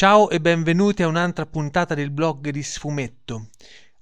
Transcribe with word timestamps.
Ciao 0.00 0.30
e 0.30 0.40
benvenuti 0.40 1.02
a 1.02 1.08
un'altra 1.08 1.44
puntata 1.44 1.94
del 1.94 2.10
blog 2.10 2.48
di 2.48 2.62
Sfumetto. 2.62 3.50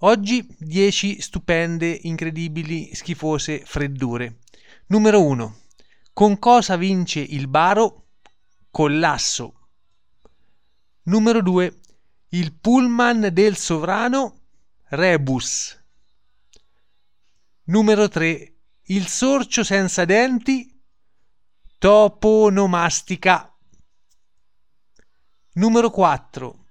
Oggi 0.02 0.46
10 0.56 1.21
stupende, 1.21 1.88
incredibili, 2.02 2.94
schifose 2.94 3.65
freddure. 3.65 4.39
Numero 4.87 5.25
1. 5.25 5.57
Con 6.13 6.39
cosa 6.39 6.76
vince 6.76 7.19
il 7.19 7.49
baro? 7.49 8.11
Collasso. 8.71 9.71
Numero 11.03 11.43
2. 11.43 11.80
Il 12.29 12.53
pullman 12.53 13.30
del 13.33 13.57
sovrano? 13.57 14.43
Rebus. 14.91 15.85
Numero 17.65 18.07
3. 18.07 18.55
Il 18.83 19.09
sorcio 19.09 19.65
senza 19.65 20.05
denti? 20.05 20.80
Toponomastica. 21.77 23.53
Numero 25.59 25.90
4. 25.90 26.66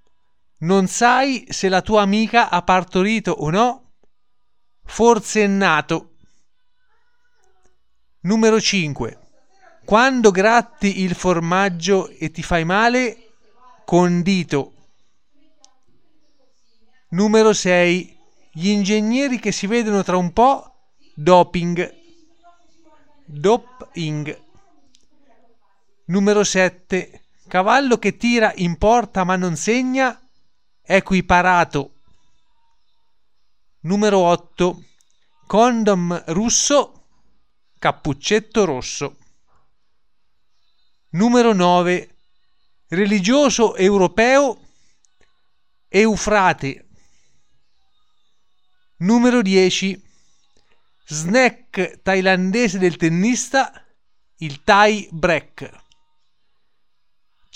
Non 0.60 0.86
sai 0.86 1.46
se 1.50 1.68
la 1.68 1.82
tua 1.82 2.00
amica 2.00 2.48
ha 2.48 2.62
partorito 2.62 3.32
o 3.32 3.50
no? 3.50 3.96
Forse 4.82 5.44
è 5.44 5.46
nato. 5.46 6.14
Numero 8.20 8.58
5. 8.58 9.18
Quando 9.84 10.30
gratti 10.30 11.02
il 11.02 11.14
formaggio 11.14 12.08
e 12.08 12.30
ti 12.30 12.42
fai 12.42 12.64
male, 12.64 13.34
condito. 13.84 14.72
Numero 17.10 17.52
6. 17.52 18.18
Gli 18.52 18.68
ingegneri 18.70 19.38
che 19.38 19.52
si 19.52 19.66
vedono 19.66 20.02
tra 20.02 20.16
un 20.16 20.32
po', 20.32 20.94
doping. 21.14 21.94
Doping. 23.26 24.42
Numero 26.06 26.42
7. 26.42 27.27
Cavallo 27.48 27.98
che 27.98 28.16
tira 28.16 28.52
in 28.56 28.78
porta 28.78 29.24
ma 29.24 29.34
non 29.34 29.56
segna, 29.56 30.16
equiparato. 30.82 31.94
Numero 33.80 34.18
8. 34.18 34.84
Condom 35.46 36.24
russo, 36.28 37.06
cappuccetto 37.78 38.64
rosso. 38.64 39.16
Numero 41.10 41.54
9. 41.54 42.16
Religioso 42.88 43.74
europeo, 43.76 44.60
Eufrate. 45.88 46.88
Numero 48.98 49.40
10. 49.40 50.04
Snack 51.06 52.02
thailandese 52.02 52.78
del 52.78 52.96
tennista, 52.96 53.72
il 54.38 54.62
Thai 54.62 55.08
Break. 55.10 55.86